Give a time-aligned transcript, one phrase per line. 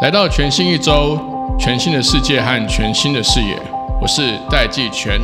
[0.00, 1.18] 来到全新一周，
[1.58, 3.58] 全新的世界和全新的视野，
[4.00, 5.20] 我是戴季全。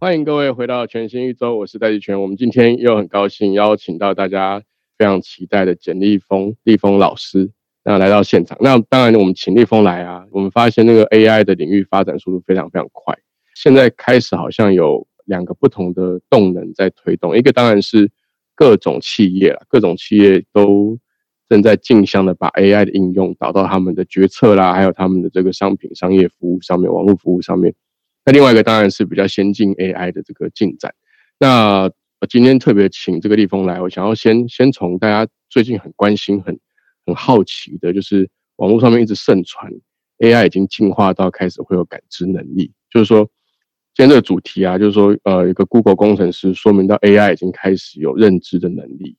[0.00, 2.18] 欢迎各位回到全新一周，我是戴季全。
[2.22, 4.62] 我们今天又很高兴邀请到大家
[4.98, 7.50] 非常期待的简立峰立峰老师。
[7.84, 10.26] 那来到现场，那当然我们请立峰来啊。
[10.30, 13.16] 我们发现那个 AI 的领域发展速度非常非常快，
[13.54, 17.34] 现在开始好像有两个不同的动能在推动。
[17.34, 18.10] 一个当然是
[18.54, 20.98] 各种企业了，各种企业都
[21.48, 27.72] 正在竞相的把 AI 的应用导到他们的决策啦，还有他们的这个商品、商业服务上面、网络服务上面。
[28.26, 30.92] 那另外一个当然是比较先进 AI 的这个进展。
[31.38, 31.90] 那
[32.20, 36.58] 我今天特别请这个立峰来，我想要先先从大家最近很关心很。
[37.06, 39.72] 很好奇的，就是网络上面一直盛传
[40.18, 42.70] AI 已经进化到开始会有感知能力。
[42.90, 43.24] 就是说，
[43.94, 49.16] 今天这个主题啊，就是说，呃，一个 Google 工程师说明到 AI 已经开始有认知的能力。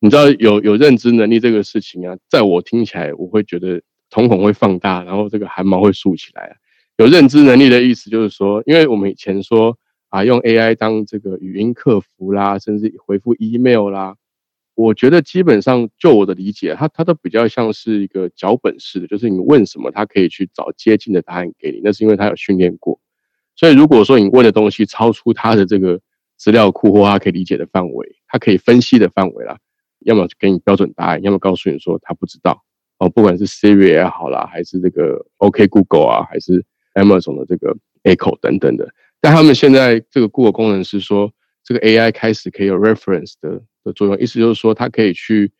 [0.00, 6.56] 你知道有有认知能力这个事情啊，在我听起来，我会觉得瞳孔会放大，然后这个汗毛会竖起来。
[6.96, 9.78] 有认知能力的意思就是说，因为我们以前说
[10.10, 14.14] 啊，用 AI 当这个语音客服啦，甚至回复 email 啦。
[14.74, 21.80] 我觉得基本上，就我的理解，它它都比较像是一个脚本式的，就是你问什么，它可以去找接近的答案给你。
[21.82, 23.00] 那是因为它有训练过。
[23.56, 26.00] 所以如果说你问的东西超出它的这个
[26.36, 29.58] 资料库或它可以理解的范围，它可以分析的范围啦，
[30.00, 32.64] 要么给你标准答案，要么告诉你说它不知道。
[32.98, 38.88] 哦，不管是 Siri 也好啦，还是这个 OK Google 啊，还是 Amazon 的这个 Echo 等等的，
[39.20, 41.32] 但他们现在这个 Google 功能是说，
[41.64, 43.62] 这个 AI 开始可以有 reference 的。
[43.82, 45.50] 的作用，意思就是说，它可以去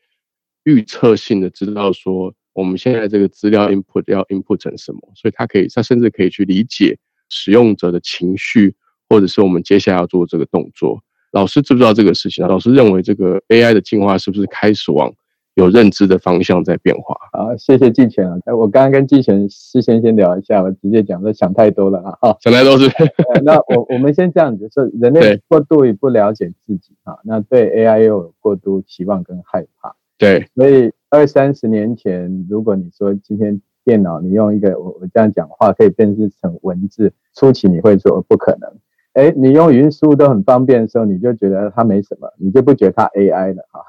[0.64, 6.98] 预测性的知道说，我们现在这个资料 input 要 input 成什么，所以它可以，它甚至可以去理解
[7.30, 8.74] 使用者的情绪，
[9.08, 11.02] 或者是我们接下来要做这个动作。
[11.32, 12.48] 老师知不知道这个事情啊？
[12.48, 15.10] 老师认为这个 AI 的进化是不是开始往
[15.54, 17.16] 有认知的方向在变化？
[17.32, 18.38] 啊，谢谢季前啊。
[18.56, 22.16] 我刚刚跟季前事先先聊一下，我直接讲说想太多了啊。
[22.20, 22.90] 哈，想太多是。
[23.44, 29.94] 那我我们先这样子说，人类过度于不了解自己啊，那对 AI 又有过度期望跟害怕。
[30.18, 38.70] 对，所以二三十年前，如果你说今天电脑你用一个我我这样讲话可以辨识成文字，初期你会说不可能。
[39.14, 43.80] 哎，你用语音输入都很方便的时候，你就觉得它没什么，你就不觉得它 AI 了哈。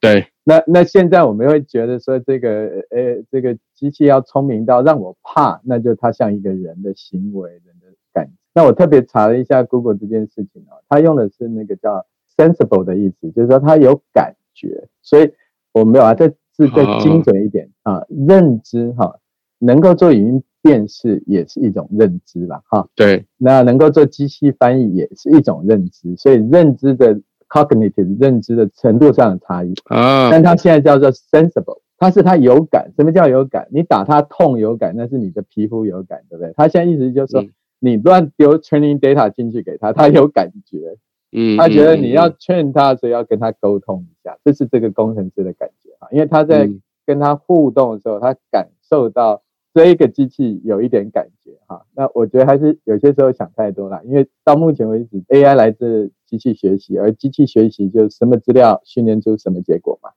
[0.00, 2.50] 对，那那现在我们会觉得说这个
[2.90, 8.30] 呃这个机器要聪明到让我怕，那就它像一个人的行为、人的感。
[8.54, 12.06] 那我特别查了一下 Google 这件事情啊，它用的是那个叫
[12.36, 14.86] sensible 的意思，就是说它有感觉。
[15.02, 15.32] 所以
[15.72, 19.18] 我没有啊，这字再精准一点啊，认知哈，
[19.58, 22.88] 能够做语音辨识也是一种认知了哈。
[22.94, 27.20] 对，那能够做机器翻译也是一种认知，所以认知的。
[27.64, 32.92] Cognitive 认知的程度上的差异啊，但它现在叫做 sensible，它是它有感。
[32.96, 33.68] 什么叫有感？
[33.70, 36.52] 你打它痛有感，那是你的皮肤有感，对不对？
[36.56, 37.44] 它现在意思就是说，
[37.78, 40.96] 你乱丢 training data 进去给他，他有感觉，
[41.32, 46.70] 嗯，他觉得你要劝他，所以要跟他沟通一下，这是这个工程师的感觉啊，因为他在
[47.06, 49.42] 跟他互动的时候，他感受到。
[49.76, 60.08] 这一个机器有一点感觉哈，那我觉得还是有些时候想太多了，因为到目前为止，AI 来自机器学习，而机器学习就是什么资料训练出什么结果嘛。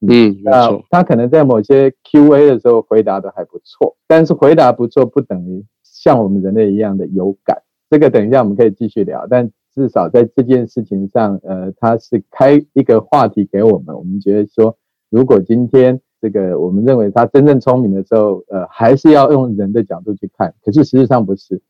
[0.00, 7.62] 嗯，那他可能在某些 QA 的时候回答的还不错，但是回答不错不等于像我们人类一样的有感。
[7.88, 14.76] 这个等一下我们可以继续聊，但至少在这件事情上，呃，他是开一个话题给我们，我们觉得说，
[15.10, 16.00] 如果今天。
[16.20, 20.54] 这个我们认为他真正聪明的时候，呃，还是要用人的角度去看。
[20.64, 21.60] 可是实际上不是，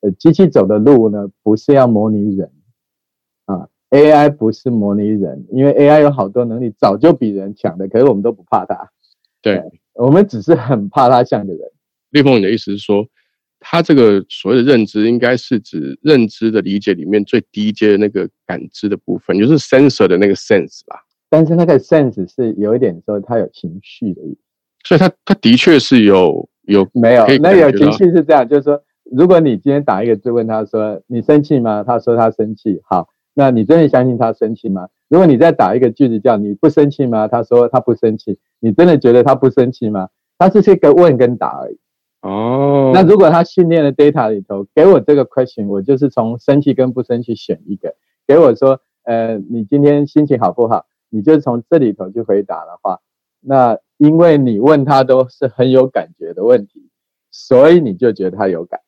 [0.00, 2.50] 呃，机器走的路呢，不是要模拟人
[3.46, 8.90] 啊，AI 不是模拟人，因为 AI 有好多能力早就比人强的，可是我们都不怕它。
[9.42, 9.62] 对，
[9.94, 11.60] 我们只是很怕它像个人。
[12.10, 13.06] 立峰，你的意思是说，
[13.58, 20.96] 他这个所谓的认知，应该是指认知的理解里面最低阶的那个感知的部分，就是 sensor 的那个 sense 吧？
[21.30, 24.40] 但是那个 sense 是有一点说他有情绪的意思，
[24.84, 27.24] 所以他他的确是有有没有？
[27.40, 31.84] 那有情绪是这样，就是说，如果你今天打一个字问他说你生气吗？
[31.86, 32.80] 他说他生气。
[32.84, 34.88] 好，那你真的相信他生气吗？
[35.08, 37.28] 如果你再打一个句子叫你不生气吗？
[37.28, 38.38] 他说他不生气。
[38.58, 40.08] 你真的觉得他不生气吗？
[40.38, 41.78] 他只是一个问跟答而已。
[42.22, 42.92] 哦。
[42.94, 47.94] 那如果他训练的 data 里头给我这个 question，我就是从生气跟不生气选一个，
[48.26, 50.86] 给我说，呃，你今天心情好不好？
[51.10, 53.00] 你就从这里头去回答的话，
[53.40, 56.88] 那因为你问他都是很有感觉的问题，
[57.30, 58.80] 所以你就觉得他有感。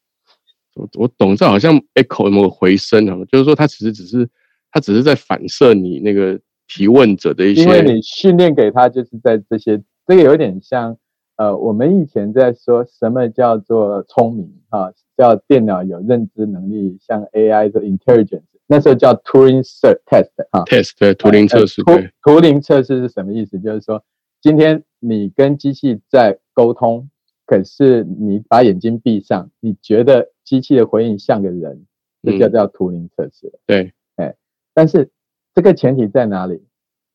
[0.74, 3.16] 我我懂，这好像 echo 有没有回声啊？
[3.30, 4.26] 就是说，他其实只是
[4.70, 10.96] 他只是在反射你那个提问者的一些，因为你训练给他就是在这些，这个有点像
[11.36, 21.92] 呃，我们以前在说什么叫做聪明啊，叫电脑有认知能力，像 AI 的 intelligence，那时候叫 Turing test 啊，test 对图灵测试，图
[22.22, 23.58] 图灵测试是什么意思？
[23.58, 24.02] 就是说，
[24.40, 27.08] 今天你跟机器在沟通。
[27.44, 31.84] 可是你把眼睛闭上，你觉得机器的回应像个人，
[32.22, 33.52] 这叫叫图灵测试。
[33.66, 34.34] 对，哎，
[34.72, 35.10] 但是
[35.54, 36.62] 这个前提在哪里？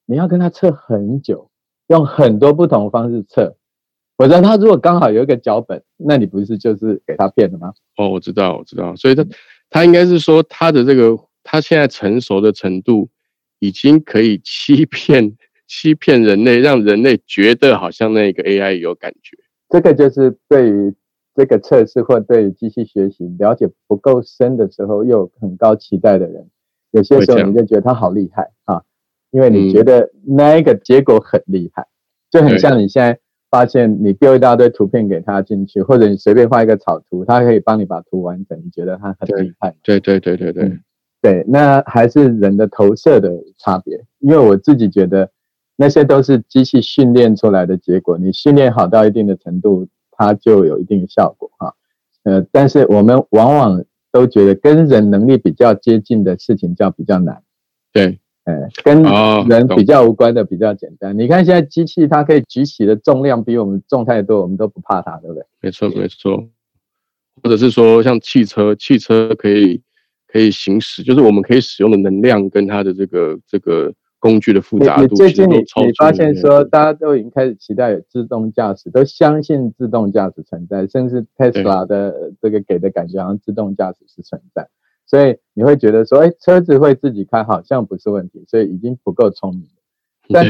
[0.06, 1.50] 你要跟他测很久，
[1.88, 3.56] 用很多不同方式测。
[4.16, 7.74] 否则他如果刚好有一个脚本，那你不是就是给他骗了吗？
[7.96, 8.96] 哦，我知道，我知道。
[8.96, 9.26] 所以他
[9.72, 11.18] 他应该是说他的这个
[11.50, 13.10] 他现在成熟的程度，
[13.60, 19.38] 已经可以欺骗欺骗人类，让人类觉得好像那个 AI 有感觉。
[19.70, 20.94] 这个就是对于
[21.34, 26.50] 这个测试或对于机器学习了解不够深的时候，又有很高期待的人，
[26.92, 28.84] 有些时候你就觉得他好厉害啊，
[29.32, 31.88] 因为你觉得那一个结果很厉害，
[32.30, 33.18] 就很像你现在
[33.50, 39.74] 发现你丢一大堆图片给他进去，或者你随便画一个草图，他可以帮你把图完整，你觉得他很厉害。
[39.82, 40.80] 对对对对对
[41.22, 45.30] 对，那还是人的投射的差别，因为我自己觉得。
[45.80, 51.76] 那些都是机器训练出来的结果，你训练好到一定的程度，它就有一定的效果哈。
[52.24, 57.44] 呃，但是我们往往都觉得跟人能力比较接近的事情叫比较难。
[57.94, 59.04] 对，呃，跟
[59.48, 61.16] 人比较无关的比较简单。
[61.16, 65.46] 你看现在机器它可以举起的重量比我们重太多，我们都不怕它，对不对？
[65.62, 66.44] 没错，没错。
[67.44, 69.84] 或者是说像汽车，汽车可以
[70.28, 73.94] 可以行驶，就是我们可以使用的能量跟它的这个这个。
[74.20, 84.68] 工具的复杂度，最近你你发现说，大家都已经开始期待有自动驾驶，都相信自动驾驶存在，甚至 Tesla 的这个给的感觉好像自动驾驶是存在，
[85.06, 89.68] 所以你会觉得说，哎，车子会自己开好像不是问题，所以已经不够聪明。
[90.30, 90.44] 但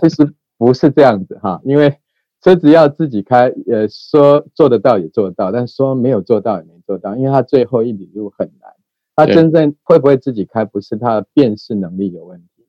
[0.00, 1.94] 其实不是这样子哈，因为
[2.42, 8.72] 车子要自己开，呃，说做得到也做得到，但说没有做到也没做到，因为它最后一里路很难。
[9.16, 12.66] 它真正会不会自己开，不是它的辨识能力有问题。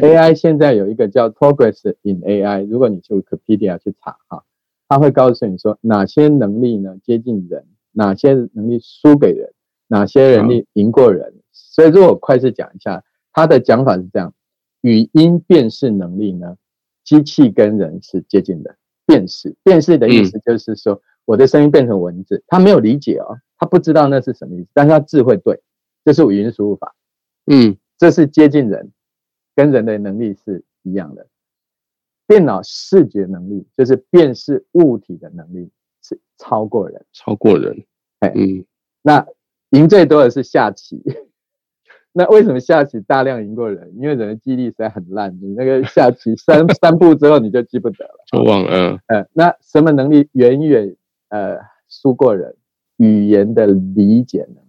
[0.00, 4.42] AI 现在有一个叫 Progress in AI，如果你去 Wikipedia 去查哈，
[4.88, 9.52] 它会告诉你说哪些能力呢接近人，哪些能力输给人，
[9.88, 11.34] 哪些能力赢过人。
[11.52, 14.32] 所以如果快速讲一下，它的讲法是这样：
[14.80, 16.56] 语音辨识能力呢，
[17.04, 18.76] 机器跟人是接近的。
[19.04, 25.60] 辨识，辨识的意思就是说，我的声音变成文字，他没有理解哦，他不知道那是什么意思，但是他字会对，
[26.04, 26.94] 这是语音输入法。
[27.46, 28.92] 嗯，这是接近人。
[29.54, 31.26] 跟人的能力是一样的，
[32.26, 35.70] 电脑视觉能力就是辨识物体的能力
[36.02, 37.84] 是超过人，超过人。
[38.20, 38.64] 哎，嗯，
[39.02, 39.26] 那
[39.70, 41.02] 赢最多的是下棋。
[42.14, 43.92] 那为什么下棋大量赢过人？
[43.96, 48.98] 因为人的记忆力实在很烂，你那个下棋三 三步之后你就记不得了，就忘了。
[49.08, 50.96] 呃，那什么能力远远
[51.28, 51.58] 呃
[51.88, 52.56] 输过人？
[52.96, 54.61] 语言的理解能力，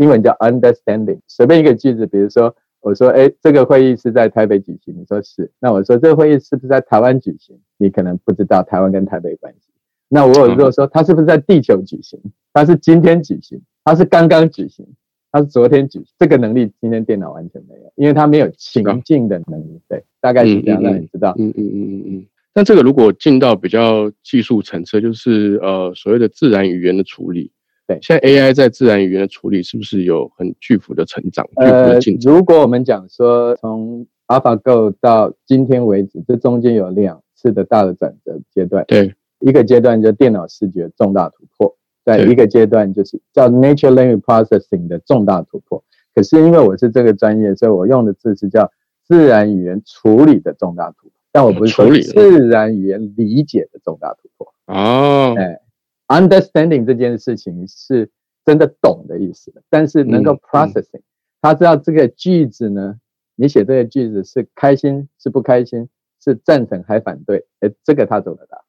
[0.00, 1.20] 英文叫 understanding。
[1.28, 2.52] 随便一个句子，比如说。
[2.82, 4.94] 我说，哎，这个会议是在台北举行。
[4.96, 7.54] 你说是，那我说这个会议是不是在台湾举行？
[7.76, 9.68] 你可能不知道台湾跟台北关系。
[10.08, 12.18] 那我有如果说它是不是在地球举行？
[12.54, 13.60] 它是今天举行？
[13.84, 14.86] 它是刚刚举行？
[15.30, 16.06] 它是昨天举行？
[16.18, 19.78] 这个能力今天电脑完全没有，因为它没有情境的能力。
[19.86, 21.34] 对，大概是这样，让你知道。
[21.38, 22.26] 嗯嗯嗯嗯嗯。
[22.54, 27.52] 那这个如果进到比较技术层次，就是呃所谓的自然语言的处理。
[27.90, 31.44] 对，现在 AI 在自然语言的处理是不是有很巨幅的成长？
[31.56, 38.84] 呃，如果我们讲说从 AlphaGo 到今天为止，这中间有两次的大的转折阶段。
[38.86, 45.82] 对，一个阶段就电脑视觉重大突破，在一个阶段就是叫 Natural Language Processing 的重大突破。
[46.14, 48.70] 可是因为我是这个专业，所以我用的字是叫
[49.04, 54.54] 自然语言处理的重大突破，但我不是说自然语言理解的重大突破。
[54.66, 55.60] 哦，哎。
[56.10, 58.10] Understanding 这件事情是
[58.44, 61.02] 真的懂的意思，但是能够 processing，
[61.40, 62.96] 他知道这个句子呢，
[63.36, 65.88] 你写这个句子是开心是不开心，
[66.20, 68.64] 是赞成还反对，哎，这个他做得到。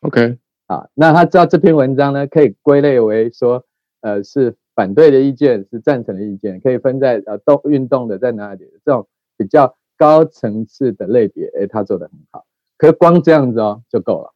[0.00, 0.36] OK，
[0.66, 3.64] 啊，那他知道这篇文章呢可以归类为说，
[4.02, 12.44] 呃，是反对的意见，是赞成的意见，可以分在呃动运动的在哪里，这种比较高层次的类别，哎，他做得很好。
[12.76, 14.33] 可是光这样子哦就够了。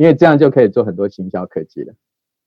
[0.00, 1.92] 因为这样就可以做很多行销科技了，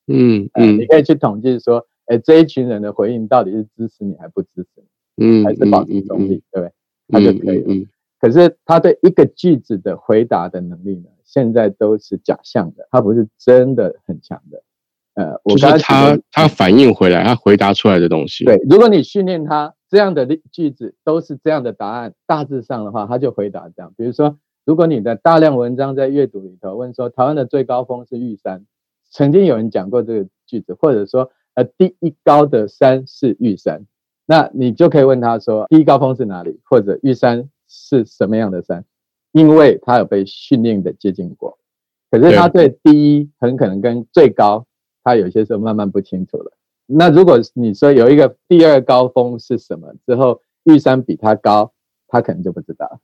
[0.08, 4.68] 嗯嗯，你可以去统计说，哎，这一群人的回应到底是支持你还不支持
[5.16, 6.72] 你，嗯，还是保持中立，对不对？
[7.10, 7.88] 他就可以了。
[8.20, 14.64] 可是他对一个句子的回答的能力呢，现在都是假象的，他不是真的很强的。
[15.14, 18.46] 呃，我就是他他反应回来，他回答出来的东西。
[18.46, 23.94] 对，如果你训练他这样的句子都是这样的答案，大致上的话，他就回答这样。
[23.96, 28.66] 比如说，如果你的大量文章在阅读里头问说台湾的最高峰是玉山，
[29.10, 33.86] 曾经有人讲过这个句子，或者说呃第一高的山是玉山，
[34.26, 38.86] 那你就可以问他说第一高峰是哪里，或者玉山是什么样的山，
[39.32, 41.58] 因为他有被训练的接近过。
[42.10, 44.66] 可是他对第一很可能跟最高。
[45.06, 46.54] 他有些时候慢慢不清楚了。
[46.86, 51.74] 那如果你说有一个第二高峰是什么之后，玉山比他高，
[52.08, 53.02] 他可能就不知道。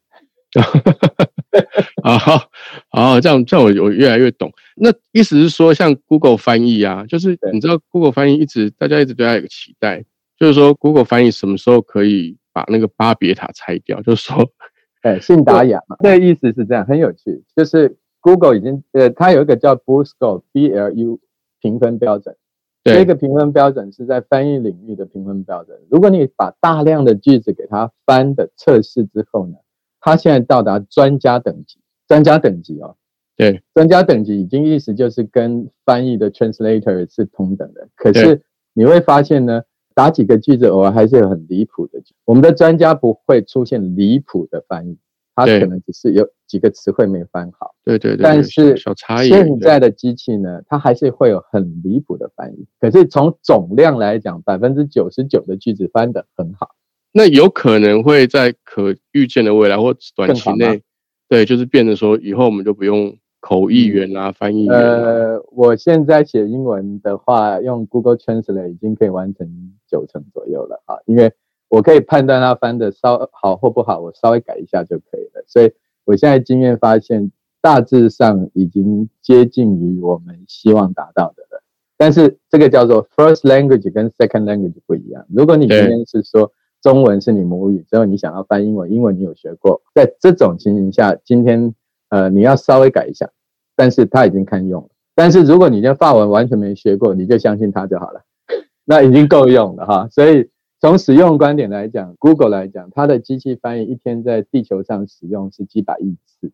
[2.04, 2.50] 啊，好，
[2.90, 4.52] 好，这样这样我我越来越懂。
[4.76, 10.04] 那意思是说，像 Google 翻译啊，就是你知道 Google 翻译一直大家一直对它有个期待，
[10.38, 14.02] 就是说 Google 翻译什么时候可以把那个巴别塔拆掉？
[14.02, 14.50] 就是说，
[15.04, 17.44] 哎，信达雅嘛，那个意思是这样，很有趣。
[17.56, 21.20] 就是 Google 已经呃，它有一个叫 Blue Score，B L U。
[21.62, 22.38] 评分标准，
[22.86, 25.78] 这个评分标准是在翻译领域的评分标准。
[25.92, 29.56] 如果你把大量的句子给它翻的测试之后呢，
[30.00, 31.80] 它现在到达专家等级。
[32.08, 32.96] 专家等级哦，
[33.38, 37.88] 对，专家等级已经意思就是跟翻译的 translator 是同等的。
[37.96, 38.42] 可是
[38.74, 39.62] 你会发现呢，
[39.94, 42.02] 打几个句子偶尔还是有很离谱的。
[42.26, 44.98] 我们的专家不会出现离谱的翻译。
[45.36, 49.30] 他可能只是有几个词汇没翻好，对对对，但是小差异。
[49.30, 52.68] 现在的机器呢，它还是会有很离谱的翻译。
[52.78, 56.72] 可是从总量来讲，百分之九十九的句子翻得很好。
[57.12, 60.82] 那有可能会在可预见的未来或短期内，
[61.28, 64.76] 对，就是变得说以后我们就不用口译员啊、翻译员。
[64.76, 69.48] 呃，我现在写英文的话，用 Google Translate 已经可以完成
[69.90, 71.32] 九成左右了啊，因为。
[71.72, 75.44] 我可以判断它翻的稍好或不好，我稍微改一下就可以了。
[75.46, 75.72] 所以
[76.04, 81.62] 我现在经验发现，大致上已经接近于我们希望达到的了。
[81.96, 85.24] 但是这个叫做 first language 跟 second language 不一样。
[85.30, 86.52] 如果你今天是说
[86.82, 91.74] 中文是你母语，之后你想要翻英文，英文你有学过，在这种情形下，今天
[92.10, 93.30] 呃你要稍微改一下，
[93.76, 94.90] 但是他已经堪用了。
[95.16, 98.22] 但是如果你连法文完全没学过，你就相信他就好了，
[98.86, 100.08] 那已经够用了哈。
[100.12, 100.50] 所以。
[100.82, 106.54] 从使用观点来讲，Google 来讲，它的机器翻译一天在地球上使用是几百亿次。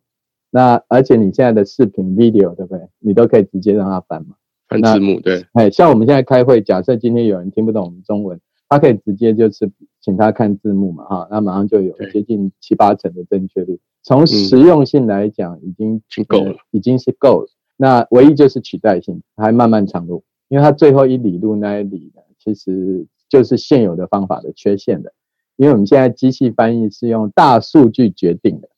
[0.49, 2.89] 那而且你现在的视频 video 对不对？
[2.97, 4.35] 你都可以直接让它翻嘛，
[4.67, 5.45] 翻字幕对。
[5.53, 9.71] 哎，像我们现在开会，假设今天有人听不懂我们中文，他可以直接就是
[10.05, 13.79] 请他看字幕嘛，哈，那马上就有接近七八成的正确率。
[14.03, 17.47] 从实用性来讲，已经够了，已经是够了。
[17.75, 23.07] 那唯一就是取代性还漫漫长路，因为它最后一里路那一里呢，其实。
[23.27, 25.11] 就是现有的方法的缺陷的，
[25.57, 28.69] 因为我们现在机器翻译是用大数据决定的。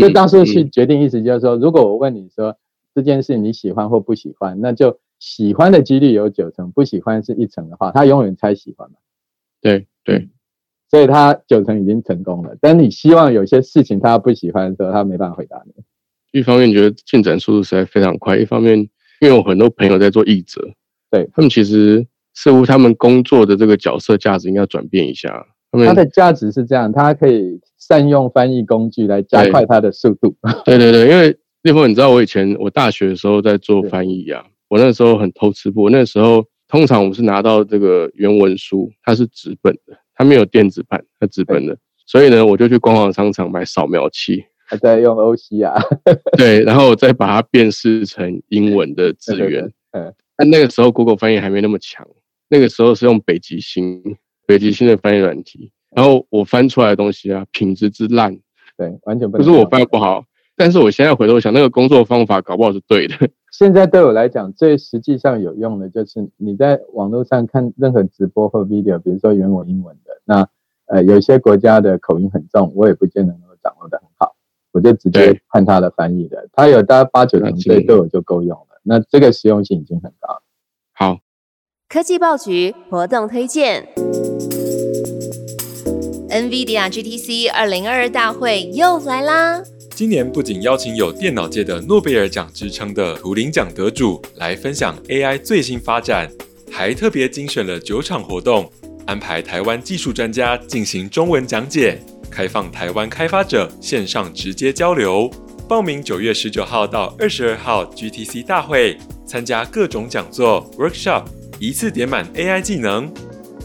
[0.00, 2.56] 这大数据决定意思就是说，如果我问你说
[2.94, 8.96] 这件事你喜欢或不喜欢，那就喜欢的几率有九成，不喜欢是一成的话，他永远猜喜欢嘛。
[9.60, 10.30] 对对，
[10.92, 12.54] 所以他九成已经成功了。
[12.60, 15.72] 但你希望有些事情他不喜欢的时候，他没办法回答你。
[16.30, 18.78] 一方面觉得进展速度实在非常快，一方面
[19.20, 20.60] 因为我很多朋友在做译者，
[21.10, 22.06] 对他们其实。
[22.34, 25.46] 似乎他们工作的这个角色价值应该转变一下。
[25.70, 30.34] 他的价值是这样，他可以善用翻译工具来加快他的速度。
[30.64, 35.90] 对对对，因为立峰，你知道我以前我大学的时候在做翻译啊，我那时候很偷吃不。
[35.90, 41.76] 那时候通常我们是拿到这个原文书，它是纸本的，它没有电子版，它纸本的。
[42.06, 45.74] 所以呢，我就去光华商场买扫描器，还在用 OC 啊。
[46.38, 49.64] 对，然后我再把它辨识成英文的字源。
[49.90, 52.06] 嗯，但那个时候 Google 翻译还没那么强。
[52.48, 54.00] 那个时候是用北极星，
[54.46, 58.38] 北极星的翻译软体，然后我翻出来的东西啊，品质之烂，
[58.76, 60.24] 对，完全不不是我翻的不好，
[60.54, 63.16] 但是我现在回头想，那个工作方法搞不好是对的。
[63.52, 70.48] 现在对我来讲，最实际上有用的就是你在网络上看任何直播或 video，比如说原文英文的，那
[70.86, 74.34] 呃有些国家的口音很重，我也不见得能够掌握的很好，
[74.72, 80.42] 我就直接看他的翻译的，他有大概八九成对对我就够用了，那这个实用性已经很高了。
[80.94, 81.18] 好。
[81.90, 83.86] 科技报局活动推荐
[86.30, 89.62] ：NVIDIA GTC 二零二二大会又来啦！
[90.02, 96.28] 今年不仅邀请有电脑界的诺贝尔奖之称的图灵奖得主来分享 AI 最新发展，
[96.72, 98.68] 还特别精选了九场活动，
[99.06, 105.30] 安排台湾技术专家进行中文讲解，开放台湾开发者线上直接交流。
[105.68, 111.26] 报名九月十九号到二十二号 GTC 大会，参加各种讲座 workshop。
[111.60, 113.08] 一次点满 AI 技能，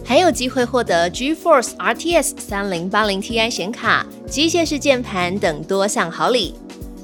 [0.07, 6.55] 还有机会获得 GeForce RTX 三零八零 Ti 显卡、机械式键盘等多项好礼。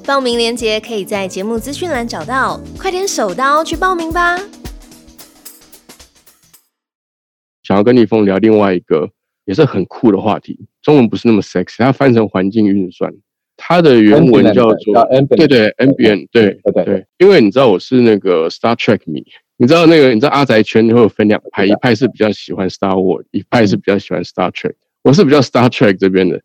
[0.06, 4.38] 报名链接可以在节目资讯栏找到，快点手刀去报名吧！
[7.62, 9.10] 想要跟立峰聊另外一个
[9.44, 13.12] 也是很酷的话题，中文不是那么 sexy，它翻成环境运算，
[13.58, 15.06] 它的原文叫做
[15.36, 16.84] 对对 NBN 对对。
[16.86, 19.22] 对，因为你知道我是那个 Star Trek 迷，
[19.56, 26.40] 你知道那个你知道阿宅圈会有分两派，一派是比较喜欢 Star War，一派是比较喜欢 Star Trek，我是比较 Star Trek 这边的。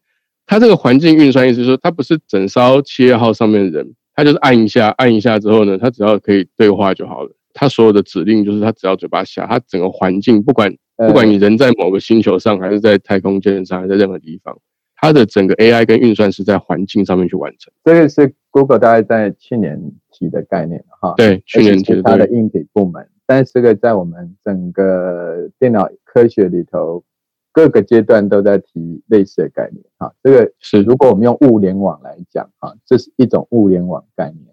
[0.45, 7.31] 它这个环境运算意思说，它不是整艘企业号上面的人，它就是按一下按一下之后呢，它只要可以对话就好了。
[7.53, 10.73] 它所有的指令就是它只要嘴巴下，它整个环境不管。
[11.07, 14.59] 不管你人在某个星球上，还是在太空舰上，还是在任何地方，
[14.97, 17.71] 它的整个 AI 跟运算是在环境上面去完成。
[17.85, 19.79] 这个是 Google 大概在去年
[20.11, 21.13] 提的概念哈。
[21.17, 22.03] 对，去年提的。
[22.03, 27.03] 它的硬体部门，但是这个在我们整个电脑科学里头，
[27.51, 30.13] 各个阶段都在提类似的概念哈。
[30.23, 34.45] 这个是如果我们用物联网来讲哈，这是一种物联网概念，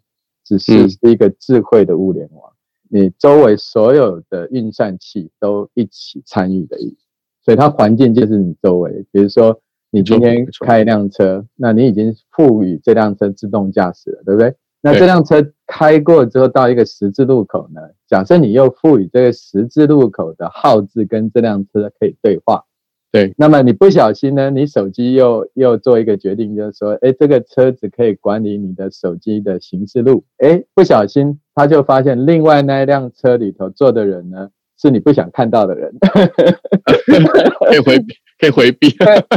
[0.44, 2.52] 只是是一个智慧的物联网。
[2.88, 7.04] 你周围所有的运算器都一起参与的意思，
[7.42, 9.04] 所以它环境就是你周围。
[9.10, 9.60] 比如说，
[9.96, 14.54] 你今天开一辆车，那你已经赋予这辆车自动驾驶了，对不对？
[14.82, 17.80] 那这辆车开过之后到一个十字路口呢？
[18.06, 22.62] 假设你又赋予这个十字路口的号字跟这辆车可以对话。
[23.10, 38.90] 对，那么你不小心呢，你手机又又做一个决定，就是说，哎，这个车子可以管理你的手机的行驶路，哎，不小心他就发现另外那一辆车里头坐的人呢，是你不想看到的人， 可以回避，可以回避，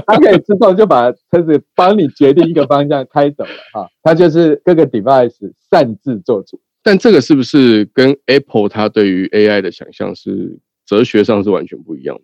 [0.05, 6.59] 他可以自动就把车子帮你决定一个方向开走了，哈，他就是各个 device 擅自做主。
[6.81, 12.23] 但这个是不是跟 Apple 它对于 AI 的想象是哲学上是完全不一样的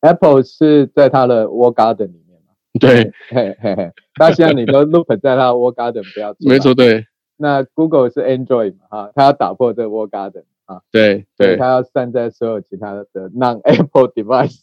[0.00, 2.54] ？Apple 是在它的 Wall Garden 里面嘛？
[2.80, 3.92] 对， 嘿嘿嘿。
[4.18, 6.50] 那现在你都 Loop 在它 Wall Garden 不要做。
[6.50, 7.06] 没错，对。
[7.36, 8.86] 那 Google 是 Android 嘛？
[8.90, 10.80] 哈，它要打破这 Wall Garden 啊。
[10.90, 11.56] 对对。
[11.56, 14.60] 它要散在所有其他的 Non Apple device。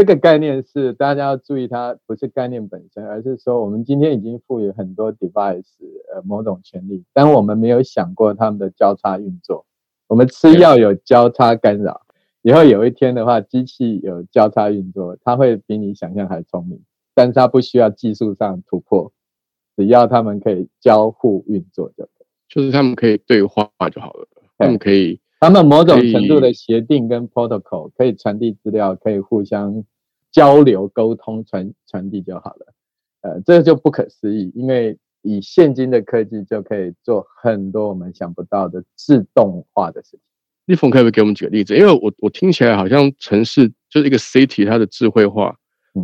[0.00, 5.66] 这个概念是大家要注意，它不是概念本身，而是说我们今天已经赋予很多 device
[6.14, 9.66] 呃某种权利，但我们没有想过他们的交叉运作。
[10.06, 12.00] 我们吃药有交叉干扰。
[12.40, 16.80] 以后有一天的话，机器有交叉运作，它会比你想象还聪明，
[17.14, 19.12] 但是它不需要技术上突破，
[19.76, 29.82] 只要他们可以交互运作就可以，就是他们可以对话就好了，他们可以，他们某种程度的协定跟 protocol 可以传递资料，可以互相
[30.30, 32.66] 交流沟通传传递就好了，
[33.22, 40.20] 呃，这就不可思议，因为以现今的科技就可以做很多我们想不到的自动化的事情。
[40.66, 41.74] 立峰可不可以给我们举个例子？
[41.74, 45.56] 因为我我听起来好像城市就是一个 city，它的智慧化，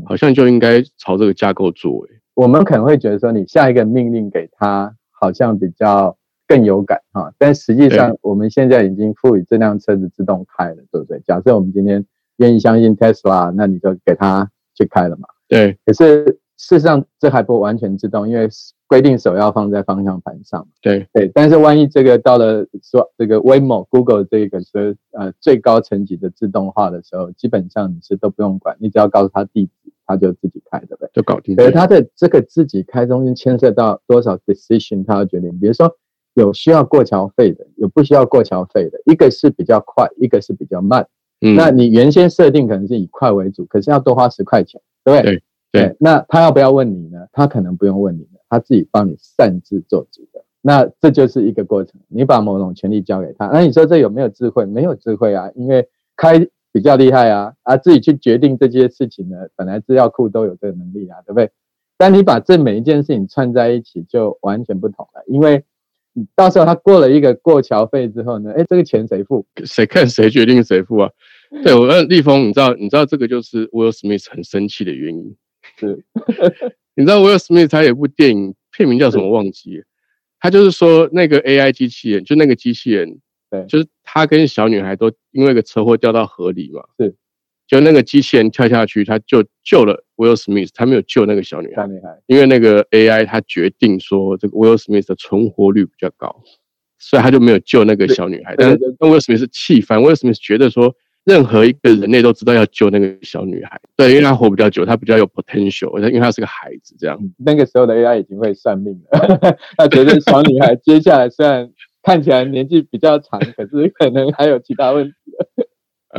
[0.07, 2.05] 好像就应该朝这个架构做。
[2.07, 7.33] 诶，我们可能会觉得说，你下一个命令给他，好像比较更有感哈。
[7.39, 11.21] 但实际上，我们现在已经赋予这辆车子自动开了，对不对？
[11.27, 12.05] 假设我们今天
[12.37, 15.29] 愿意相信 Tesla，那你就给他去开了嘛。
[15.49, 15.79] 对。
[15.85, 16.25] 可是
[16.57, 18.49] 事实上，这还不完全自动，因为。
[18.89, 29.73] 规定手要放在方向盘上，对对，但是万一这个到了说这个 Waymo Google 这个说呃最高层级的自动化的时候，基本上你是都不用管，你只要告诉他地址，
[30.07, 31.57] 他就自己开的呗，就搞定。
[31.59, 35.97] 而他的这个自己开中间牵涉到多少 decision，他要决定，比如说
[36.41, 41.07] 有需要过桥费的，有不需要过桥费的，一个是比较快，一个是比较慢。
[41.41, 45.43] 嗯，那你原先设定可能是以快为主，可是要多花十块钱，对不对？
[45.73, 47.27] 对对，那他要不要问你呢？
[47.33, 48.27] 他可能不用问你。
[48.49, 52.01] 他自己帮你擅自做主的，那这就是一个过程。
[52.07, 54.65] 你把某种权利交给他，那你说这有没有智慧？
[54.65, 56.39] 没有智慧啊，因为开
[56.71, 61.51] 比较厉害啊，啊，自己去决定这些事情呢，本来资料库都有这个能力啊，对不对？
[61.99, 65.25] 但你把这每一件事情串在一起，就完全不同了。
[65.27, 65.65] 因为
[66.19, 69.47] 你到时候他过了一个过桥费之后呢，哎，这个钱谁付？
[69.67, 71.11] 谁看谁决定谁付啊？
[71.63, 75.37] 对我问立峰，你知道，你知道这个就是 Will Smith 很生气的原因
[75.79, 76.03] 是。
[76.97, 79.29] 你知道 Will Smith 他有部电影片名叫什么？
[79.31, 79.85] 忘记。
[80.41, 86.83] 他就是说那个 AI 机器人，就那个机器人，对，就是他跟小女孩都因为一个车祸掉到河里嘛。
[86.99, 87.15] 是。
[87.67, 91.83] 就那个机器人跳下去，他就救了 Will Smith，他没有救那个小女孩。
[91.83, 92.09] 小女孩。
[92.27, 96.43] 因为那个 AI 他决定说这个 Will Smith 的存活率比较高，
[96.99, 98.55] 所以他就没有救那个小女孩。
[98.57, 100.95] 但是 Will Smith 是气翻，Will Smith 觉得说。
[101.27, 107.19] 任何一个人类都知道要救那个小女孩，对，因为她活比较久，她比较有 potential，因为她是个孩子，这样。
[107.39, 109.37] 那个时候的 AI 已经会算命了，
[109.77, 111.69] 他觉得小女孩接下来虽然
[112.01, 115.13] 看起来年纪比较长，可是可能还有其他问题。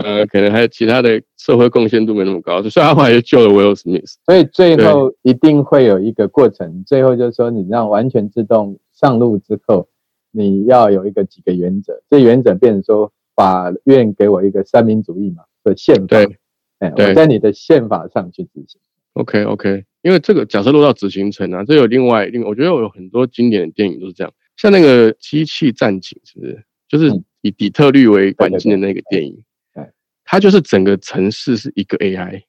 [0.03, 4.15] 呃，可能还有其他的社会贡献度没那么高，所以他后来就救了 Will Smith。
[4.25, 9.87] 所以最后一定会有一个过程，最后就是说，你让完全自动上路之后，
[10.31, 16.17] 你要有一个几个原则，这原则变成说，法院给我一个三民主义嘛的宪法，
[16.79, 18.79] 哎，我在你的宪法上去执行。
[19.13, 26.63] OK OK，因为这个假设落到执行层啊，这有另外另，我觉得有很多经典的电影都是这样，像那个机器战警，是不是？
[26.87, 29.43] 就是以底特律为环境的那个电影。
[30.29, 32.41] 它就是整个城市是一个 AI，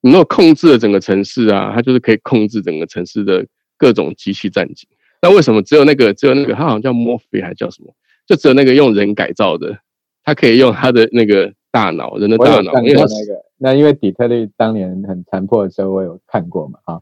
[0.00, 3.44] 你如果控制了整个城市啊，它就是可以控制整个城市的
[3.76, 4.88] 各种机器战警。
[5.20, 7.92] 那为什么只有那个只有那个它好像叫 Morphe 还叫什么？
[8.28, 9.76] 就只有那个用人改造的，
[10.22, 12.72] 它可以用它的那个大脑，人的大脑。
[12.82, 17.00] 因为那个那因为底特律当年很残破的时候，我有看过嘛啊。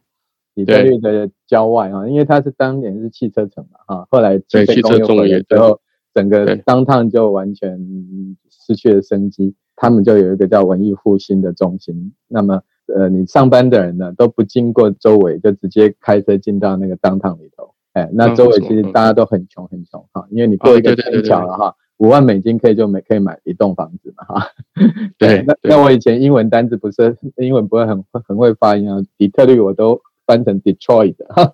[0.55, 5.79] 底特律的郊外啊，因为它是当年是汽车城嘛啊，后来汽车工业之后，
[6.15, 7.79] 整个当趟就完全
[8.49, 9.55] 失去了生机。
[9.77, 24.47] 他们就有一个叫文艺复兴的中心，那么呃，你上班的人呢都不经过周围，就直接开车进到那个当趟里头，哎，那周围其实大家都很穷很穷哈，因为你过一个天桥了哈，五万美金可以就买可以买一栋房子嘛哈，
[25.19, 31.53] 对， 那那我以前英文单字不是英文不会很很会发音啊，底特律我都翻成 Detroit 哈，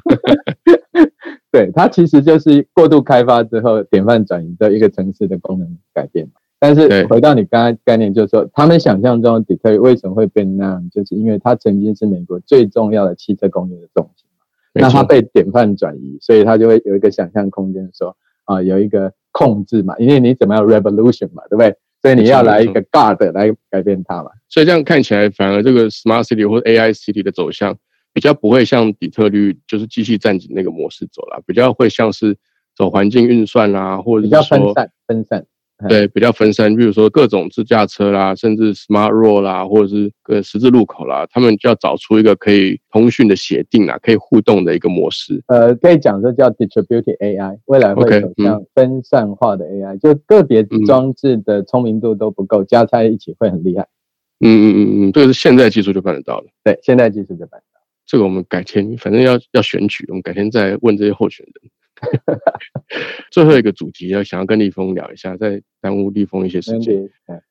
[1.50, 6.34] 对，它其实就是过度开发之后典范转移的一个城市的功能改变嘛。
[6.60, 14.44] 但是回到你刚刚概念，就是说他们想象中的底特律为什么会变那样，就是因为它曾经是美国最重要的汽车工业的重心嘛。
[14.74, 21.74] 那它被典范转移，所以它就会有一个想象空间，说啊有一个控制嘛，因为你怎么样 revolution 嘛，对不对？
[22.02, 24.30] 所以你要来一个 guard 来改变它嘛。
[24.50, 27.74] 所以这样看起来，反而这个 smart city 或者 AI city 的走向
[28.12, 32.36] 比较不会像底特律就是机器战警那个模式走了，比较会像是
[32.76, 35.46] 走环境运算啦，或者比较分散分散。
[35.88, 45.42] 对，比较分散，比如说各种自驾车啦，甚至 smart road 啦，或者是个十字路口啦，他们就要找出一个可以通讯的协定啊，可以互动的一个模式。
[45.46, 53.86] 呃，可以讲这叫 distributed AI，未来会走向分散化的 AI，就个别装置的聪明度都不够，加在一起会很厉害。
[54.40, 56.46] 嗯嗯嗯嗯，这个是现在技术就办得到了。
[56.64, 57.80] 对，现在技术就办得到。
[58.06, 61.70] 这个我们改天，反正要要选举，我们改天再问这些候选人。
[63.30, 67.08] 最后一个主题要想要跟立峰聊一下，再耽误立峰一些时间。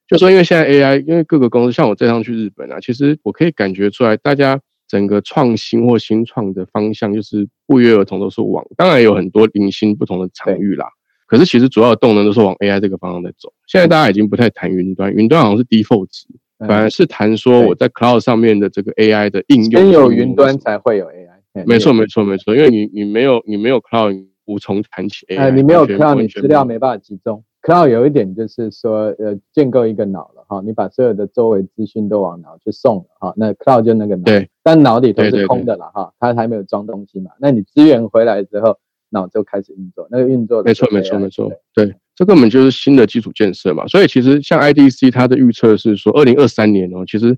[0.08, 10.88] 就说因为现在 AI，因为各个公司像我这趟去日本啊，其实我可以感觉出来，大家整个创新或新创的方向就是不约而同都是往，当然有很多零星不同的场域啦。
[11.28, 13.54] 可是其实主要的动能都是往 AI 这个方向在走。
[13.68, 16.26] 现在大家已经不太谈云端，云端好像是 default 值，
[16.68, 19.82] 反而是谈说我在 cloud 上面的这个 AI 的应用。
[19.84, 21.66] 先有云端才会有 AI。
[21.68, 24.26] 没错，没错，没错，因为你你没有你没有 cloud。
[24.50, 25.26] 无从谈起。
[25.28, 27.44] 哎，你没有 cloud，你资料没办法集中。
[27.62, 34.24] cloud 有一点就是说，呃，建构一个脑了哈，你把所有的周围资讯都往脑去送了哈，那 cloud 就那个脑。
[34.24, 34.50] 对。
[34.64, 37.32] 但脑里头是空的了哈，它还没有装东西嘛。
[37.40, 38.78] 那你资源回来之后，
[39.10, 40.64] 脑就开始运作，那个运作。
[40.64, 41.52] 没错，没错，没错。
[41.74, 43.86] 对，这根本就是新的基础建设嘛。
[43.88, 47.38] 所以其实像 IDC 它的预测是说，二零二三年哦，其实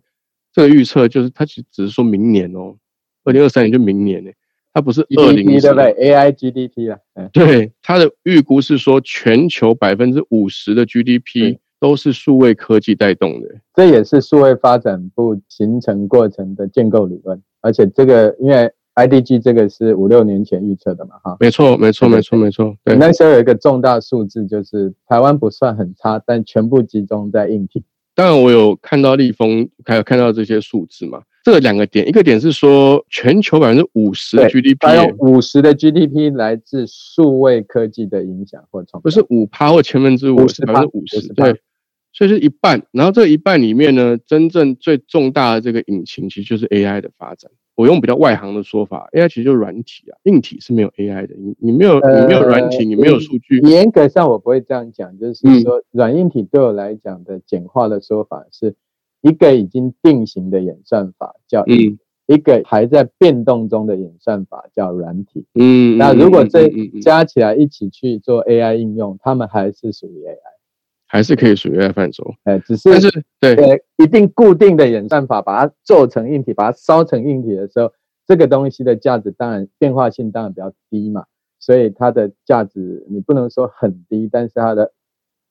[0.53, 2.75] 这个预测就是它其实只是说明年哦，
[3.23, 4.31] 二零二三年就明年呢。
[4.73, 6.97] 它不是二零对不对？AI GDP 啊，
[7.33, 17.41] 对，它的预估是说全球百分之五十的 GDP 都是数位科技带动的，这也是数位发展部形成过程的建构理论。
[17.61, 22.75] 而且这个因为 IDG 这个是五六年前预测的嘛，哈，没错，没错，没错，没错。
[22.83, 27.83] 对，那时候有一个重大数字，就是台湾不算很差，但全部集中在硬体。
[28.13, 31.21] 当然，我有看到立丰，还有看到这些数字嘛。
[31.43, 41.59] 这两个点，一个点是说全球百分之五十的 GDP，还有五十的 GDP 来自数位科技的影响或创，不是五趴或千分之五，是百分之五十，对，
[42.13, 42.85] 所以是一半。
[42.91, 47.49] 然后这一半里面呢，真正最重大的这个引擎，其实就是 AI 的发展。
[47.73, 51.33] 我用比较外行的说法，AI 其实就是软体啊，硬体是没有 AI 的。
[51.39, 53.57] 你你没有你没有软体，你没有数据。
[53.61, 58.75] 严格上我不会这样讲，就是说软硬体对我来讲的简化的说法是。
[59.21, 65.45] 一个已经定型的演算法叫嗯，一个还在变动中的演算法叫软体。
[65.53, 70.37] 嗯，那如果这加起来一起去做 AI 应用，他们还是属于 AI，
[71.05, 72.33] 还是可以属于 AI 范畴。
[72.45, 77.91] 哎，只是但是对一定固定的演算法，把它做成硬体，把它烧成硬体的时候，
[78.25, 81.25] 这个东西的价值当然变化性当然比较低嘛，
[81.59, 84.93] 所以它的价值你不能说很低，但是它的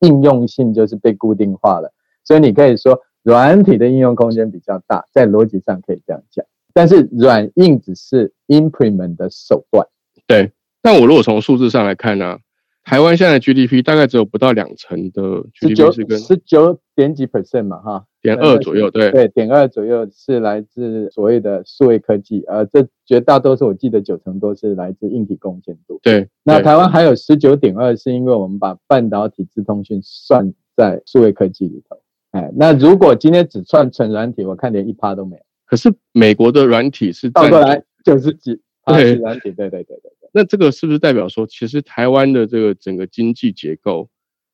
[0.01, 1.93] 应用性就是被固定化了，
[2.25, 3.01] 所以你可以说。
[3.23, 9.87] 软体的应用空间比较大，在逻辑上可以这样讲，但是软硬只是 implement 的手段。
[10.27, 12.39] 对，但我如果从数字上来看呢，
[12.83, 26.01] 台湾现在的 GDP 大概只有不到两成的 GDP 是跟十九点几 percent 嘛，哈，点二左右，对对，点二左右是来自所谓的数位科技，呃，这绝大多数我记得九成多是来自硬体贡献度。
[26.03, 32.01] 对，那台湾还有十九点二，是因为我们把半导体、资通讯算在数位科技里头。
[32.33, 35.43] 哎，那如果今天只算纯软体，我看连一趴都没有。
[35.67, 40.13] 可是美国的软体是倒过来就是几，对软体，对对对对。
[40.33, 44.09] 那这个是不是代表说，其实台湾的这个整个经济结构，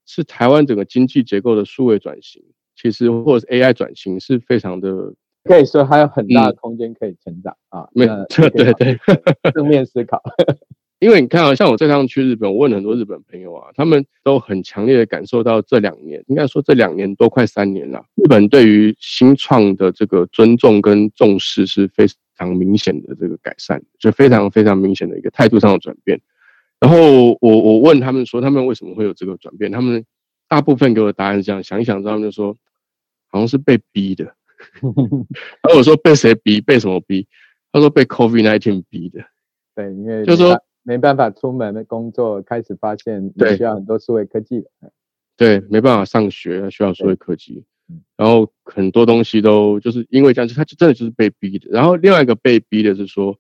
[0.07, 2.43] 是台湾整个经济结构的数位转型，
[2.75, 5.12] 其实或者是 AI 转型是非常的，
[5.45, 7.89] 可以说还有很大的空间可以成长啊。
[7.93, 8.99] 没，对对对，
[9.53, 10.23] 正面思考。
[10.99, 26.19] 因为你看啊，像我这趟去日本，我问很多日本朋友啊，他们都很强烈的感受到这两年，应该说这两年多快三年了，日本对于新创的这个尊重跟重视是非常明显的这个改善，就非常非常明显的一个态度上的转变。
[26.81, 29.71] 然后我我问他们说，他们为什么会有这个转变？
[29.71, 30.03] 他们
[30.49, 32.57] 大部分给我的答案是这样，想一想之后就说，
[33.29, 34.25] 好像是被逼的。
[34.81, 36.59] 然后我说被谁逼？
[36.63, 37.27] 被什么逼？
[37.71, 39.23] 他说被 COVID nineteen 逼的。
[39.75, 40.59] 对，因为就说。
[40.87, 44.66] 没办法出门的工作，开始发现需要很多数位科技了。
[45.37, 47.64] 对，没办法上学，需要数位科技。
[48.16, 51.68] 然后很多东西都就是因为这样，就他就真的就是被逼的。
[51.72, 53.37] 然后另外一个被逼的是说，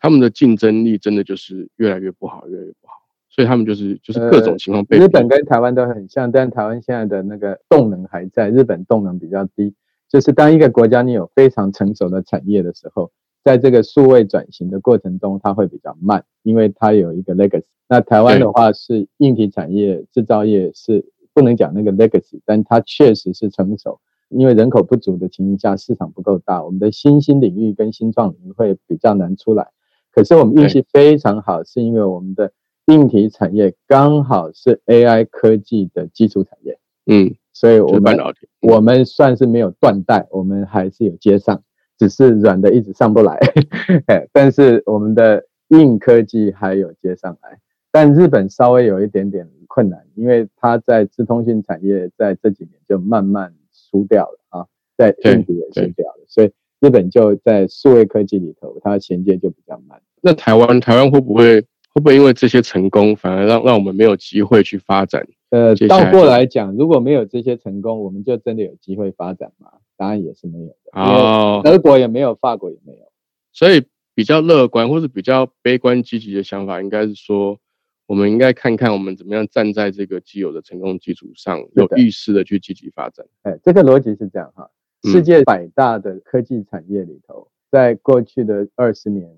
[0.00, 2.94] 他们的竞争力真的就是越来越不好，越来越不好。
[3.28, 4.96] 所以他们就是就是各种情况被。
[4.96, 9.74] 日本跟台湾都很像，但台湾现在的那个动能还在，日本动能比较低。
[10.08, 13.12] 就是当一个国家你有非常成熟的产业的时候。
[13.46, 17.62] 在这个数位转型的过程中，它会比较慢，因为它有一个 legacy。
[17.88, 24.00] 那台湾的话是硬体产业、制造业是不能讲那个 legacy，但它确实是成熟。
[24.30, 29.68] 因为人口不足的情况下，市场不够大，我们的新兴领域跟新创领域会比较难出来。
[30.10, 32.50] 可是我们运气非常好，是因为我们的
[32.86, 36.76] 硬体产业刚好是 AI 科技的基础产业。
[37.06, 38.18] 嗯，所以我们
[38.60, 41.62] 我们算是没有断代，我们还是有接上。
[41.98, 43.38] 只是软的一直上不来，
[44.32, 47.58] 但是我们的硬科技还有接上来，
[47.90, 60.00] 但日本稍微有一点点困难，因为它在资通讯产业在这几年就慢慢输掉了啊，在硬体也输掉了，所以日本就在数位科技里头，它衔接就比较慢。
[60.20, 65.26] 那台湾台湾会不会会不会因为这些成功，反而让让我们没有机会去发展？
[65.50, 69.70] 呃，倒过来讲，如果没有这些成功，我们就真的有机会发展吗？
[69.96, 71.00] 答案也是没有的。
[71.00, 73.06] 哦，德国也没有，法国也没有。
[73.52, 77.58] 所以比较乐观或者比较悲观积极的想法，应该是说，
[78.06, 83.24] 我们应该看看我们怎么样站在这个既有的成功基础上，有意识的去积极发展。
[83.42, 84.68] 哎，这个逻辑是这样哈。
[85.04, 89.30] 世界百大的科技产业里头，在过去的二十年，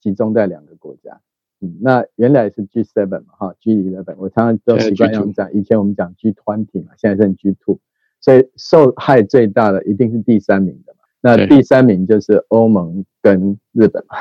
[0.00, 1.20] 集中在两个国家。
[1.60, 5.52] 嗯，那原来是 G seven 嘛，哈，G eleven，我常常都习惯用这样。
[5.52, 7.80] 以前我们讲 G twenty 嘛，现在是 G two，
[8.20, 11.00] 所以受害最大的一定是第三名的嘛。
[11.20, 14.16] 那第三名就是欧盟跟日本嘛。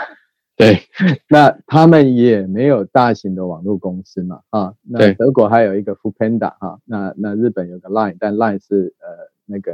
[0.56, 0.80] 对，
[1.30, 9.08] 那他们也没有大型的网络公司嘛，啊，那德国还有一个 f o o Panda 哈，那那日本有个 Line，但 Line 是呃
[9.46, 9.74] 那个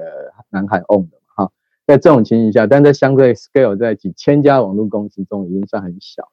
[0.49, 1.51] 南海 own 的嘛，哈，
[1.87, 6.29] 在这种情形下，但在相对 scale 在几千家网络公司中已经算很小。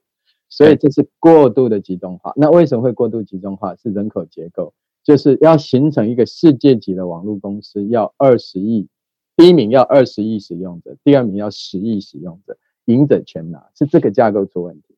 [0.51, 2.33] 所以这是过度的集中化。
[2.37, 3.77] 那为什么会过度集中化？
[3.77, 8.89] 是人口结构，就是要形成一个世界级的网络公司，要二十亿，
[9.37, 14.97] 第一名要二十亿使用者，第二名要十亿使用者，赢者全拿，是这个架构出问题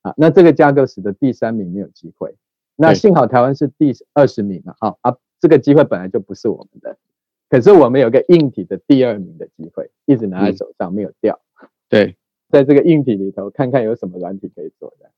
[0.00, 0.14] 啊。
[0.16, 2.34] 那这个架构使得第三名没有机会。
[2.74, 6.96] 那幸好台湾是第二十名嘛，好啊，这个机会本来就不是我们的，
[7.50, 11.38] 可是我们有个硬体的第二名的机会，一直拿在手上没有掉。
[11.90, 12.16] 对。
[12.48, 15.10] 在这个硬体里头，看看有什么软体可以做的。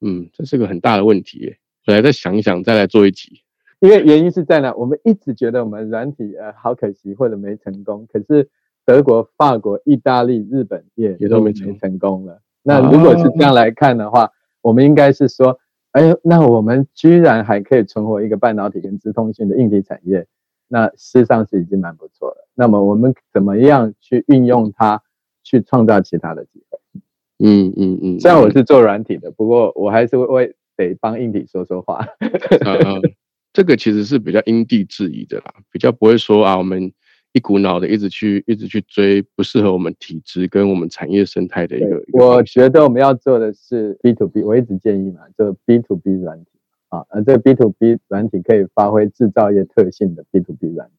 [0.00, 1.56] 嗯，这是个很大的问题。
[1.84, 3.42] 本来再想一想，再来做一集。
[3.80, 4.74] 因为原因是在哪？
[4.74, 8.06] 我们一直觉得我们软体呃好可惜，或者没成功。
[8.12, 8.48] 可是
[8.84, 12.42] 德国、法国、意大利、日本也也都没成功了。
[12.62, 15.58] 那如果是这样来看的话，我们应该是说，
[15.92, 20.26] 哎，那我们居然还可以存活一个半导体跟资通讯的硬体产业，
[20.68, 22.48] 那事实上是已经蛮不错了。
[22.54, 25.02] 那么我们怎么样去运用它？
[25.48, 26.78] 去创造其他的机会。
[27.38, 28.20] 嗯嗯嗯。
[28.20, 32.06] 虽然我是做软体的，不过我还是会得帮硬体说说话。
[33.54, 36.92] 这个其实是比较因地制宜的啦，比较不会说啊，我们
[37.32, 42.02] 一股脑的一直去一直去追不适合我们体质跟我们产业生态的一个。
[42.12, 46.50] 我觉得我们要做的是 B to B，我一直建议嘛，就 B to B 软体
[46.88, 50.94] 啊，而这个 B to B 软体可以发挥制造业特性的 B to B 软体。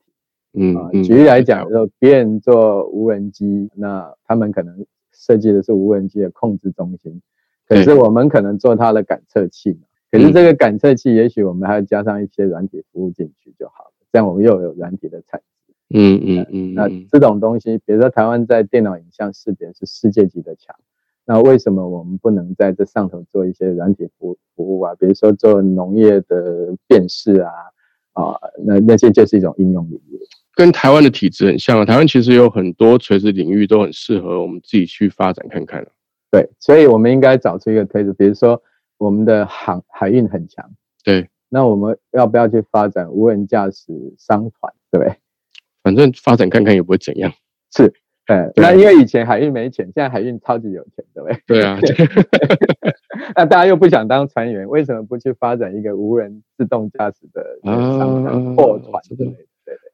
[0.62, 7.22] 嗯，举例来讲，就别人做无人机，那他们可能设计的是无人机的控制中心，
[7.66, 9.80] 可是我们可能做它的感测器嘛。
[10.12, 15.74] 可是这个感测器，也许我们还要加上一些软体服务进去就好了，这样我们又有软体的产值。
[15.92, 16.74] 嗯嗯嗯。
[16.74, 20.76] 那这种东西，比如说台湾在电脑影像识别是世界级的强，
[21.26, 24.96] 那为什么我们不能在这上头做一些软体服服务啊？
[24.96, 27.52] 比如说做农业的辨识啊，
[28.14, 30.20] 啊，那那些就是一种应用领域。
[30.60, 35.88] 跟台湾的体制很像啊，台湾其实有很多垂直领域都很适合我们自己去发展看看
[36.30, 38.62] 对，所以我们应该找出一个推子，比如说
[38.98, 40.70] 我们的航海运很强，
[41.02, 43.86] 对，那我们要不要去发展无人驾驶
[44.18, 45.16] 商船，对不对？
[45.82, 47.32] 反正发展看看也不会怎样。
[47.74, 47.94] 是，
[48.28, 48.52] 对。
[48.58, 51.42] 那因为以前海运没钱，现在海运超级有钱，对不对？
[51.48, 51.80] 对啊。
[53.34, 59.46] 那大家又不想当船员，为什么不去发展一个无人自动驾驶的商船、货船之类的？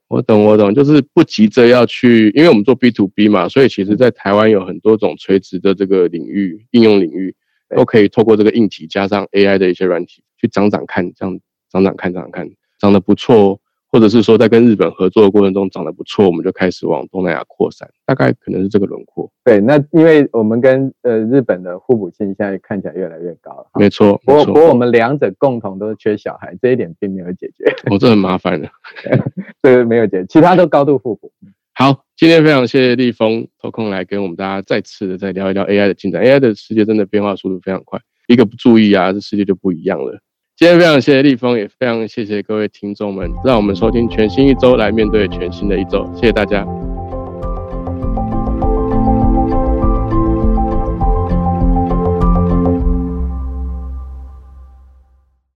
[0.07, 7.35] 我懂，我懂，就是不急着要去，因为我们做 B to B 嘛，所以其实在台湾有很多种垂直的这个领域、应用领域，
[7.75, 11.39] 都可以透过这个硬体加上 AI 的一些软体去长长看，这样
[11.71, 13.59] 长长看，长长看，长得不错。
[13.95, 19.31] 或者是说，在跟日本合作的过程中长得不错，我们就开始往东南亚扩散，大概可能是这个轮廓。
[19.45, 23.67] 对，那因为我们跟呃日本的互补性现在看起来越来越高了。
[23.75, 27.63] 没错，不过不过我们两者共同都是缺小孩，这一点并没有解决。
[27.89, 28.69] 哦，这很麻烦的，
[29.63, 31.31] 这个没有解，其他都高度互补。
[31.73, 36.21] 好，今天非常谢谢立峰抽空来跟我们大家再次的再聊一聊 AI 的进展。
[36.21, 40.19] AI 的世界真的变化速度非常快，一个不注意啊，这世界就不一样了。
[40.57, 46.65] 今天非常谢谢立峰，也非常谢谢各位听众们，让我们收听全新一周来面对全新的一周，谢谢大家。